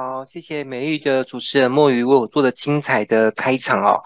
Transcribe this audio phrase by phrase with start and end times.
[0.00, 4.00] 好，谢谢美玉的主持人墨鱼为我做的精彩的开场哦。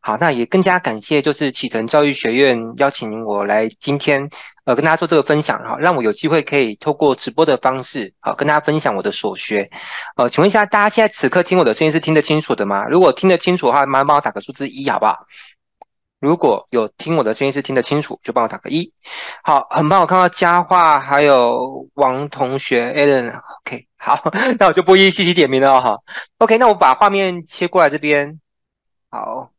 [0.00, 4.30] 好，那也更加感谢，就是启程教育学院邀请我来今天
[4.64, 9.70] 呃跟大家做这个分享哈，让我有机会可以透过直播的方式好跟大家分享我的所学。
[10.16, 12.86] 呃，请问一下，大家现在此刻听我的声音是听得清楚的吗？
[12.88, 15.26] 如果听得清楚的话，麻烦帮我打个数字一，好不好？
[16.24, 18.94] 如果有听我的声音是听得清楚，就帮我打个一。
[19.42, 25.98] 好，很棒，我看到佳话还有王同学，Allen，OK，好， 那我就不一一细细点名了哈。
[26.38, 28.40] OK，那我把画面切过来这边，
[29.10, 29.52] 好。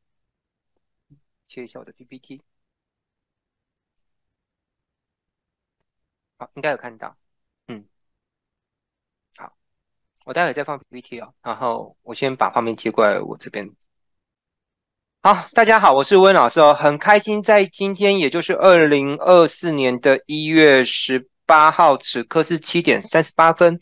[1.46, 2.42] 切一下我的 PPT，
[6.38, 7.16] 好，应该有看到，
[7.68, 7.86] 嗯，
[9.38, 9.54] 好，
[10.26, 13.72] 我待会再放 PPT 哦，然后我先把画面切过来我这边。
[15.26, 23.80] 好，大家好，我是温老师哦，很开心在今天，也就是二零二四年的一月十八号，此刻是七点三十八分，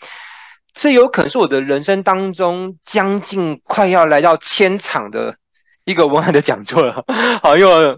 [0.74, 5.36] 这有可能是我的人生当中将近快要来到千场的。
[5.84, 7.04] 一个文案的讲座了，
[7.42, 7.98] 好，因为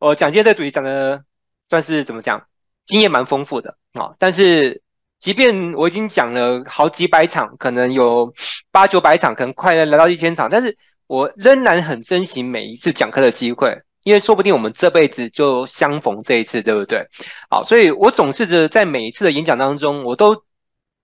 [0.00, 1.22] 我，讲今天这主题讲的
[1.68, 2.42] 算是怎么讲，
[2.86, 4.10] 经验蛮丰富的啊。
[4.18, 4.82] 但是，
[5.20, 8.34] 即便我已经讲了好几百场，可能有
[8.72, 10.76] 八九百场，可能快要来到一千场，但是
[11.10, 17.04] 我仍然很珍惜每一次讲课的机会，因为说不定我们这辈子就相逢这一次，对不对？
[17.50, 20.44] 好，所以我总是着在每一次的演讲当中，我都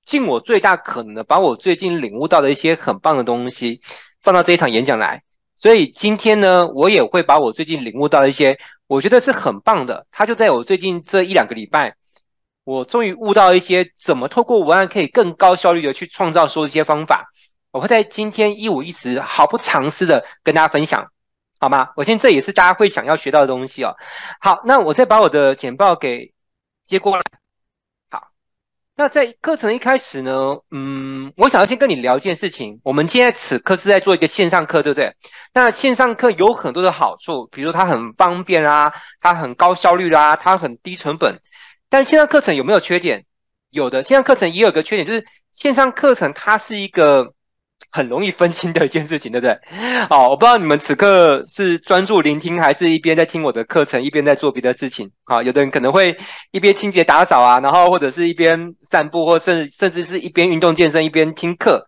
[0.04, 3.80] 尽我最大可能的把我最近领悟到的一些很棒的东西
[4.22, 5.24] 放到这一场演讲来。
[5.56, 10.06] 所以今天呢，我也会把我最近领悟到的一些，我觉得是很棒的。
[10.12, 11.96] 它就在我最近这一两个礼拜，
[12.62, 17.32] 我终于悟到一些怎么透过文案可以更高效率的去创造说一些方法。
[17.70, 21.10] 我会在今天一五一十毫不藏私的跟大家分享，
[21.60, 21.90] 好吗？
[21.96, 23.96] 我相信这也是大家会想要学到的东西哦。
[24.40, 26.32] 好，那我再把我的简报给
[26.84, 27.22] 接过来。
[28.10, 28.28] 好
[28.94, 32.80] 那在课程一开始呢，嗯，我想要先跟你聊一件事情。
[32.82, 35.14] 我们现在此刻是在做一个线上课，对不对？
[35.52, 41.40] 那线上课有很多的好处，比如它很方便啊，它很高效率啦，它很低成本。
[41.90, 43.26] 但线上课程有没有缺点？
[43.68, 47.34] 有的，线上课程也有个缺点，就是线上课程它是一个。
[47.96, 49.58] 很容易分心的一件事情，对不对？
[50.10, 55.10] 好，我不知道你们此刻是专注聆听，还是一边在听我的课程，一边在做别的事情。
[55.24, 56.18] 好，有的人可能会
[56.50, 61.86] 一边清洁打扫啊，然后或者是一边散步，或甚甚至是一边运动健身，一边听课。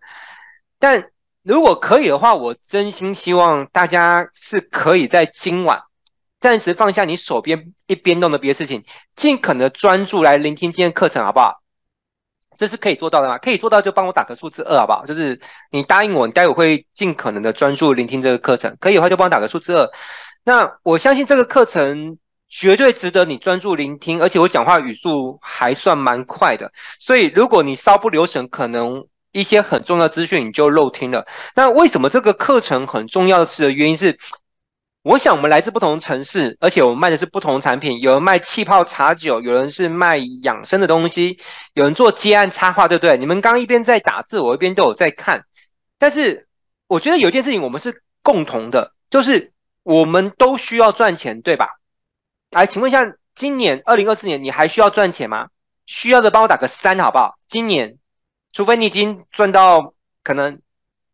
[0.79, 1.11] 但
[1.43, 5.81] 如果可以的话，我真心希望大家是可以在今晚
[6.39, 8.83] 暂时放下你手边一边弄的别的事情，
[9.15, 11.61] 尽可能专注来聆听今天课程，好不好？
[12.59, 13.37] 这是可以做到的吗？
[13.37, 15.05] 可以做到就帮我打个数字二，好不好？
[15.05, 15.39] 就是
[15.71, 18.75] 你答应我，你待会会尽可能的专注聆听这个课程。
[18.81, 19.89] 可以的话就帮我打个数字二。
[20.43, 22.17] 那我相信这个课程
[22.49, 26.73] 绝对值得你专注聆听，而且我讲话语速还算蛮快的。
[26.99, 31.25] 所以如果你稍不留神，可能一些很重要资讯你就漏听了。
[31.55, 34.19] 那为什么这个课程很重要的是的原因是？
[35.01, 38.01] 我想我们来自不同城市，而且我们卖的是不同产品。
[38.01, 41.39] 有人卖气泡茶酒，有人是卖养生的东西，
[41.73, 43.17] 有人做接案插画，对不对？
[43.17, 45.45] 你们刚一边在打字，我一边都有在看。
[45.97, 46.49] 但是
[46.87, 51.79] 我觉得有件事情我们是共同的，就是我们都需要赚钱，对吧？
[52.51, 55.47] 来，请问一下，今年二零二四年你还需要赚钱吗？
[55.85, 57.39] 需要的帮我打个三，好不好？
[57.47, 57.97] 今年，
[58.51, 59.93] 除非你已经赚到
[60.23, 60.59] 可能。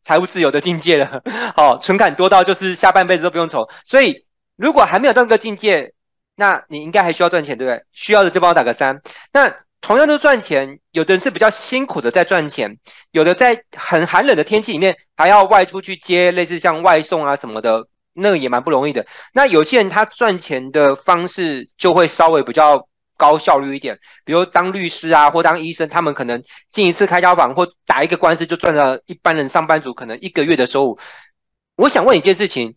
[0.06, 1.24] 财务自由的境界了，
[1.58, 3.68] 好，存款多到就是下半辈子都不用愁。
[3.88, 5.94] 所以，如果还没有到那个境界，
[6.36, 7.84] 那你应该还需要赚钱，对不对？
[7.92, 9.02] 需要的就帮我打个三。
[9.34, 9.52] 那
[9.82, 12.78] 同样都赚钱，有的人是比较辛苦的在赚钱，
[13.10, 19.08] 有的在很寒冷的天气里面还要外出去接类似像外送啊什么的，那个也蛮不容易的。
[19.34, 22.88] 那有些人他赚钱的方式就会稍微比较。
[23.18, 31.00] 高效率一点，比如当律师啊，或当医生，他们可能进一次开刀房或打一个官司，就赚了一般人上班族可能一个月的收入。
[31.76, 32.76] 我想问你一件事情，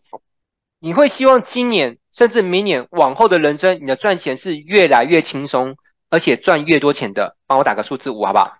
[0.79, 5.75] 你会希望今年甚至明年往后的人生，你的赚钱是越来越轻松，
[6.09, 7.37] 而且赚越多钱的？
[7.45, 8.57] 帮我打个数字五，好不好？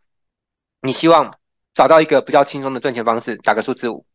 [0.82, 1.34] 你希望
[1.74, 4.06] 找到一个比较轻松的赚钱方式，打个数字五。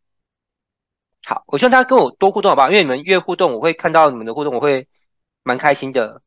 [1.26, 2.68] 好，我希望大家跟我多互动，好不好？
[2.68, 4.86] 因为你们越互动，我会看到你们的互动，我会
[5.42, 6.20] 蛮开心的。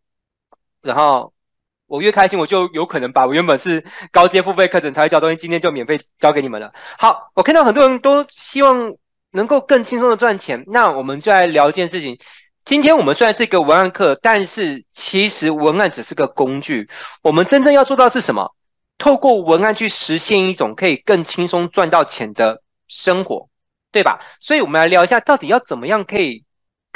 [0.81, 1.33] 然后
[1.85, 6.73] 我越开心，我就有可能把我原本是高阶付费课程才会教东西，今天就免费教给你们了。
[6.97, 8.95] 好，我看到很多人都希望
[9.31, 12.17] 能够更轻松的赚钱，那我们就来聊一件事情。
[12.65, 16.89] 今天我们虽然是一个文案课，但是其实文案只是个工具。
[17.21, 18.53] 我们真正要做到是什么？
[18.97, 23.47] 透过文案去实现一种可以更轻松赚到钱的生活，
[23.91, 24.19] 对吧？
[24.39, 26.43] 所以我们来聊一下，到底要怎么样可以。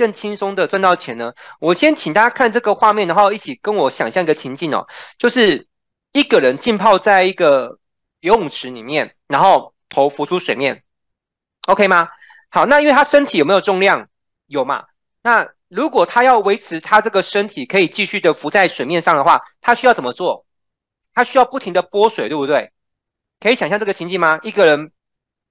[0.01, 1.35] 更轻松的赚到钱呢？
[1.59, 4.87] 我先请大家看这个画面，然后一起跟我想象一个情境哦，
[5.19, 5.67] 就是
[6.11, 7.77] 一个人浸泡在一个
[8.19, 10.83] 游泳池里面，然后头浮出水面
[11.67, 12.09] ，OK 吗？
[12.49, 14.09] 好，那因为他身体有没有重量？
[14.47, 14.85] 有嘛？
[15.21, 20.47] 那如果他要维持他这个身体可以继续的浮在水面上的话，他需要怎么做？
[21.13, 22.71] 他需要不停的拨水，对不对？
[23.39, 24.39] 可以想象这个情境吗？
[24.41, 24.91] 一个人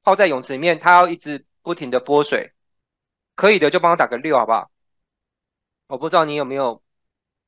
[0.02, 2.52] 泡在泳池里面，他要一直不停的拨水，
[3.40, 4.70] 可以的就帮我打个六，好不好？
[5.86, 6.82] 我不知道你有没有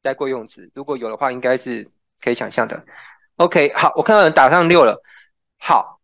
[0.01, 2.87] 待过游泳池，如果有的话，应该是可以想象的。
[3.37, 5.03] OK，好，我看到人打上六了。
[5.59, 6.01] 好，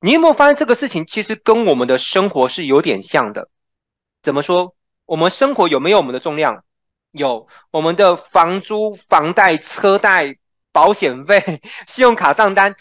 [0.00, 3.48] 你有没有发现这个事情其实跟我们的生活是有点像的？
[4.20, 4.74] 怎么说？
[5.04, 6.64] 我们生活有没有我们的重量？
[7.12, 10.38] 有，我们的房租、房贷、车贷、
[10.72, 12.74] 保险费、 信用卡账单、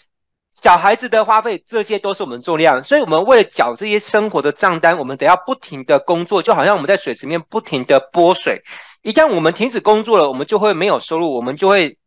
[0.60, 2.82] 小孩子的花费，这些都是我们的重量。
[2.82, 8.64] 所以，我们为了缴这些生活的账单，我们得要不停的工作，就好像我们在水池面不停的拨水。
[9.04, 12.00] 一旦我们停止工作了，我们就会没有收入，我们就会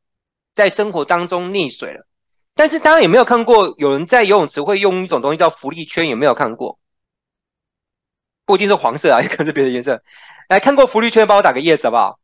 [0.52, 2.06] 在生活当中溺水了。
[2.56, 6.08] 但是，大家有没有看过有人在游泳池会用一种东西叫浮力圈？
[6.08, 6.78] 有没有看过？
[8.44, 10.02] 不一定是黄色啊，可能是别的颜色。
[10.48, 12.19] 来看过浮力圈，帮我打个 yes 好不好？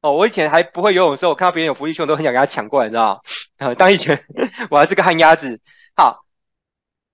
[0.00, 3.22] 哦，我以前还不会游泳的时候，我看到别人有浮力圈，我都很想给他抢过来，你知道
[3.58, 3.66] 吗？
[3.68, 4.24] 啊， 当以前
[4.70, 5.60] 我还是个旱鸭子。
[5.94, 6.24] 好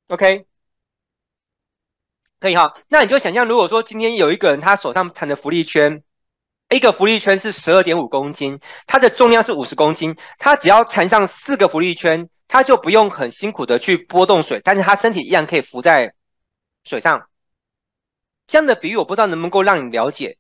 [0.06, 0.46] ，OK，
[2.38, 2.74] 可以哈。
[2.88, 6.04] 那你就想象，如果说今天有一个人，他手上缠着浮力圈，
[6.70, 16.14] 一个浮力圈是十二点五公斤，它的重量是五十公斤，他只要缠上四个浮力圈，他就不用很辛苦的去拨动水，但是他身体依然可以浮在
[16.84, 17.28] 水上。
[18.46, 20.38] 这样的比喻，我不知道能不能够让你了解。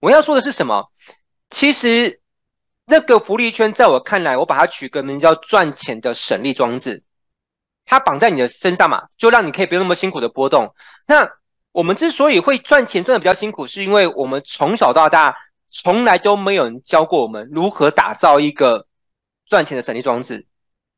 [0.00, 0.90] 我要说的是什么？
[1.52, 2.20] 其实
[2.86, 7.04] 那个福利圈，在我看来，我把它取个名叫“赚钱的省力装置”。
[7.86, 10.74] 它绑在你的身上嘛，就让你可以不用那么辛苦的波动。
[11.06, 11.30] 那
[11.70, 15.36] 我们之所以会赚钱赚的比较辛苦，是因为我们从小到大
[15.68, 18.86] 从来都没有人教过我们如何打造一个
[19.46, 20.46] 赚钱的省力装置。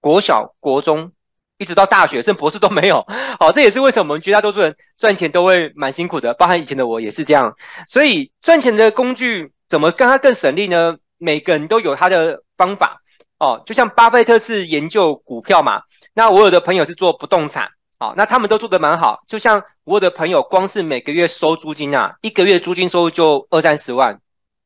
[0.01, 1.13] 国小、国中。
[1.57, 3.07] 一直到大学，甚至博士都没有。
[3.39, 7.55] 好，这也是为什么我们绝大多数人赚钱都会蛮辛苦的，包含以前的我也是这样。
[7.87, 10.99] 所以赚钱的工具怎么跟他更省力呢？
[11.19, 13.03] 每个人都有他的方法
[13.41, 13.61] 哦。
[13.67, 15.83] 就像巴菲特是研究股票嘛，
[16.13, 19.25] 那我有的朋友是做不动产，好，那他们都做得蛮好。
[19.27, 24.21] 就像我的朋友，光是每个月收租金啊，一个月租金收入就二三十万，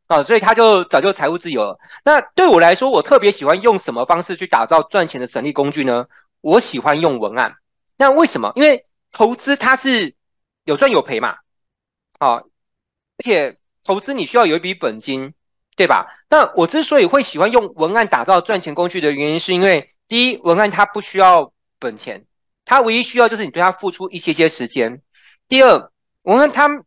[0.08, 1.78] 啊，所以他就早就财务自由了。
[2.04, 6.04] 那对我来说，我特别喜欢用什么方式去打造赚钱的省力工具呢？
[6.42, 7.54] 我喜欢用文案，
[7.96, 8.52] 那为什么？
[8.56, 10.14] 因为投资它是
[10.64, 11.36] 有赚有赔嘛，
[12.20, 13.56] 好，而且
[13.88, 15.32] 投资你需要有一笔本金，
[15.74, 16.08] 对吧？
[16.28, 22.26] 那我之所以会喜欢用文案打造赚钱工具的原因，是因为第一，文案它不需要本钱，
[22.66, 24.98] 它唯一需要就是你对它付出一些些时间；
[25.48, 25.90] 第二，
[26.24, 26.84] 文案它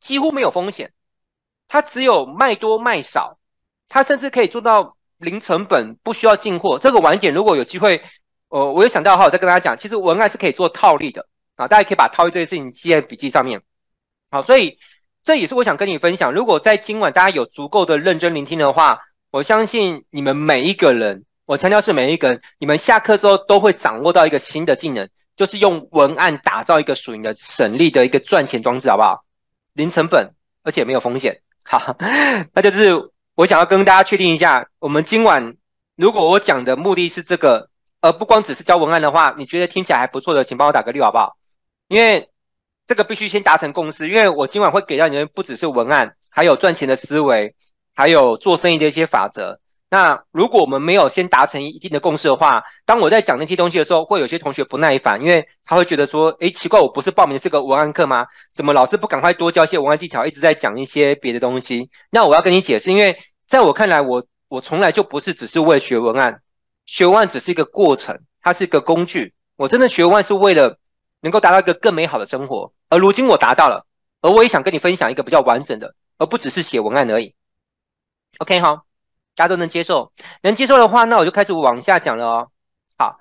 [0.00, 0.92] 几乎没有风险，
[1.68, 3.38] 它只有卖多卖少，
[3.88, 6.80] 它甚至可以做到零成本，不需要进货。
[6.80, 8.02] 这个晚点如果有机会。
[8.48, 13.62] 呃，我有想到的话，我再跟大家讲，其实文案是可以做套利的啊，大家可以把套利这件事情记在笔记上面。
[14.32, 14.80] 好，所以
[15.22, 16.32] 这也是我想跟你分享。
[16.32, 19.00] 如果在今晚大家有足够的认真聆听的话，
[19.30, 29.24] 我相信你们每一个人，我强调是每一个人，你们下课之后都会掌握到一个新的技能，就是用文案打造一个属于你的省力的一个赚钱装置，好不好？
[29.74, 31.40] 零成本，而且没有风险。
[31.64, 31.96] 好，
[32.54, 35.54] 那就是我想要跟大家确定一下，我们今晚
[35.96, 37.68] 如果我讲的目的是这个。
[38.02, 41.36] 而不光只是教文案的话，你觉得听起来还不错的，请帮我打个六好不好？
[41.86, 42.30] 因为
[42.90, 47.54] 这个必须先达成共识，因为我今晚会给到你的不只是文案，还有赚钱的思维，
[47.94, 49.60] 还有做生意的一些法则。
[49.88, 58.26] 那如果我们没有先达成一定的共识的话，当我在讲那些东西的时候，会有些同学不耐烦，因为他会觉得说，诶，奇怪，我不是报名这个文案课吗？
[58.56, 61.90] 怎么老师不赶快多教一些文案技巧，一直在讲一些别的东西？
[62.10, 63.16] 那我要跟你解释，因为
[63.46, 66.40] 在我看来，我我从来就不是只是为了学文案。
[66.86, 69.32] 学文案只是一个过程，它是一个工具。
[69.54, 70.79] 我真的学文案是为了
[71.20, 73.86] 能够达到一个更美好的生活，而如今我达到了，
[74.22, 77.34] 而我也想跟你分享一个比较完整的，而不只是写文案而已。
[78.38, 78.86] OK，好，
[79.34, 80.12] 大家都能接受，
[80.42, 82.50] 能接受的话，那我就开始往下讲了哦。
[82.96, 83.18] 好，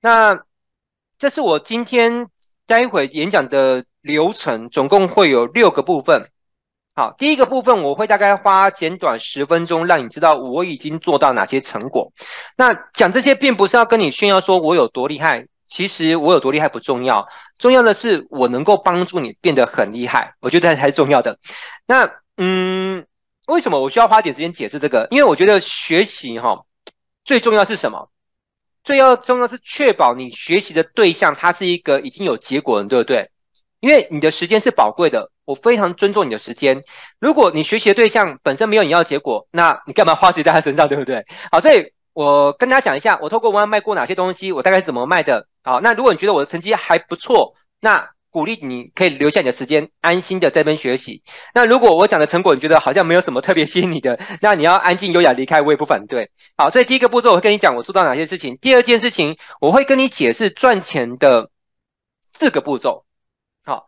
[0.00, 0.42] 那
[1.18, 2.28] 这是我今天
[2.66, 6.22] 待会演讲的流程，总共会有六个部分。
[6.94, 12.12] 好，第一个部分我会大概花简短十分钟，让你知道我已经做到哪些成果。
[12.56, 21.38] 那讲这些并不是要跟你炫耀说我有多厉害，其实我有多厉害不重要，重要的是我能够帮助你变得很厉害，我觉得才是重要的。
[21.86, 23.06] 那嗯，
[23.46, 25.06] 为什么我需要花点时间解释这个？
[25.12, 26.64] 因为我觉得学习哈，
[27.24, 28.10] 最重要是什么？
[28.82, 33.30] 最要重要是确保你学习的对象他是一个已经有结果的，对不对？
[33.80, 35.30] 因为你的时间是宝贵的。
[35.44, 36.82] 我非常尊重你的时间。
[37.18, 41.24] 如果你学习的对象本身没有你要的结果，那你干嘛花时间在他身上，对不对？
[41.50, 45.46] 好，所以我跟大家讲一下，我透过文案卖过哪些东西，我大概是怎么卖的。
[45.62, 51.22] 好，那如果你觉得我的成绩还不错，那鼓励你可以留下你的时间，安心的在这边学习。
[51.54, 56.32] 那如果我讲的成果你觉得好像没有什么特别吸引你的，那你要安静优雅离开，我也不反对。
[56.56, 58.58] 好，所以第一个步骤我会跟你讲我做到哪些事情。
[58.60, 61.50] 第二件事情我会跟你解释赚钱的
[62.24, 63.04] 四个步骤。
[63.64, 63.86] 好，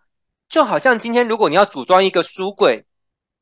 [0.49, 2.85] 就好像今天如果你要组装一个书柜，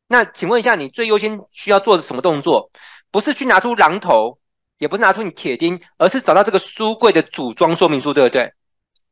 [0.08, 2.70] 那请问一下你最优先需要做的什么动作？
[3.10, 4.38] 不是去拿出榔头，
[4.78, 8.52] 也不是拿出你铁钉，而是找到这个书柜的组装说明书，对不对？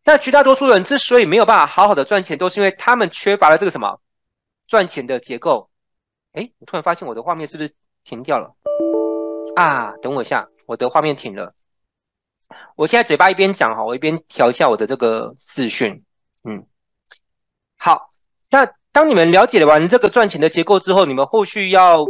[0.04, 4.00] 那绝大多数人之所以没有办法好好的赚钱，都是因为他们缺乏了这个什么
[4.66, 5.68] 赚钱的结构。
[6.32, 8.54] 诶，我突然发现我的画面是不是停掉了？
[9.56, 11.54] 啊，等我一下，我的画面停了。
[12.76, 16.04] 我现在嘴巴一边讲哈，我一边调一下我的这个视讯。
[16.44, 16.66] 嗯，
[17.76, 18.10] 好。
[18.48, 22.06] 那当你们了解完这个赚钱的结构之后，你们后续要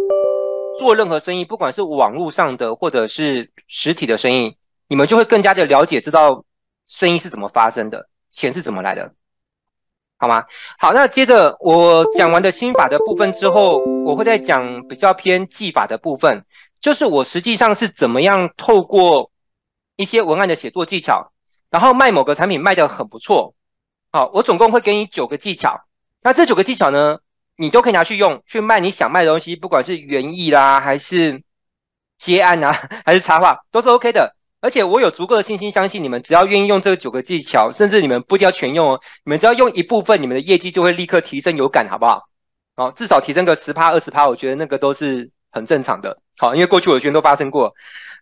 [0.79, 4.57] 做任何生意，不管是网络上的或者是实体的生意，
[4.89, 6.45] 你们就会更加的了解，知道。
[6.89, 8.09] 生意是怎么发生的？
[8.31, 9.13] 钱是怎么来的？
[10.19, 10.45] 好吗？
[10.79, 16.45] 好，那接着我讲完的心法的部分之后，我会再讲比较偏技法的部分，
[16.79, 19.33] 就是我实际上是怎么样透过
[19.97, 21.33] 一些文案的写作技巧，
[21.71, 23.57] 然后卖某个产品卖得很不错。
[24.13, 25.87] 好，我总共会给你九个技巧，
[26.23, 27.19] 那这九个技巧呢，
[27.57, 31.43] 你都可以拿去用，去卖你想卖的东西，不管是园艺啦，还是
[32.19, 32.73] 接案啊，
[33.05, 34.37] 还是插画，都是 OK 的。
[34.61, 42.29] 而且我有足够的信心，相信你们只要愿意用这九个技巧，甚至你们不一定要全用哦，你们只要用一部分，你们的业绩就会立刻提升有感，好不好？
[42.75, 46.19] 好，至少提升个十趴、二十趴，我觉得那个都是很正常的。
[46.39, 47.75] 好，因为过去我的圈都发生过。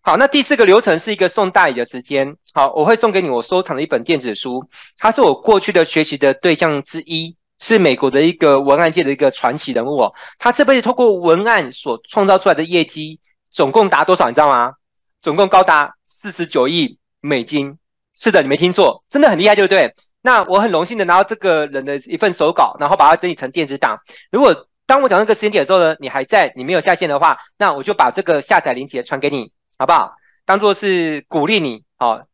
[0.02, 2.36] 好，那第四个流程是一个送大礼的时间。
[2.52, 10.14] 好，我会送给你我收藏的一本电子书，它是我过去的学习的对象之一，是美国的一个文案界的一个传奇人物哦。
[10.38, 13.20] 他这辈子透过文案所创造出来的业绩，
[13.50, 14.28] 总共达多少？
[14.28, 14.74] 你知道吗？
[15.20, 17.78] 总共高达四十九亿美金，
[18.14, 19.94] 是的，你没听错，真的很厉害，对不对？
[20.20, 24.00] 那我很荣幸的拿到这个人的一份手稿，然后把它整理成电子档。
[24.30, 30.14] 如果当我讲这个时间点的时候呢，你还在，你没有下线的话，那我就把这个下载链接传给你，好不好？
[30.44, 32.26] 当做是鼓励你，好，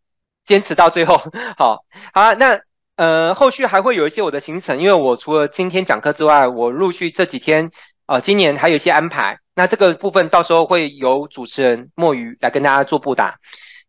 [0.43, 1.21] 坚持到最后，
[1.57, 2.35] 好好。
[2.35, 2.61] 那
[3.00, 7.71] 呃，后续还会有一些我的行程，因为我除了今天讲课之外，我陆续这几天。
[8.04, 13.38] 呃，今年还有一些安排，那这个部分到时候会由主持人墨鱼来跟大家做布达。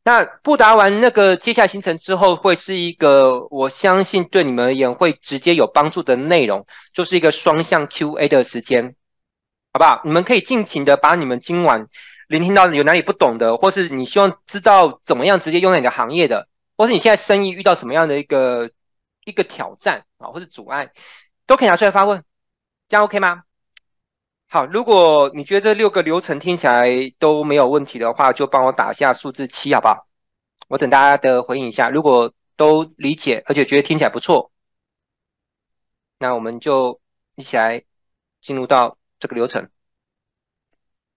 [0.05, 8.95] 那布达完那个接下来行程之后，会是一个我相信对你们而言会直接有帮助的内容，就是一个双向 QA 的时间，
[9.73, 10.01] 好不好？
[10.05, 11.87] 你们可以尽情的把你们今晚
[12.29, 18.69] 聆听到的有哪里不懂的，或是你希望知道怎么样直接用在你的行业的，或是你现在生意遇到什么样的一个
[19.25, 20.91] 一个挑战啊，或是阻碍，
[21.45, 22.23] 都可以拿出来发问，
[22.87, 23.43] 这样 OK 吗？
[24.47, 30.07] 好，如果你觉得这六个流程听起来都没有问题的话，就帮我打下数字七，好不好？
[30.67, 31.89] 我等大家的回应一下。
[31.89, 34.51] 如果都理解，而且觉得听起来不错，
[36.19, 36.99] 那我们就
[37.35, 37.83] 一起来
[38.41, 39.69] 进入到这个流程。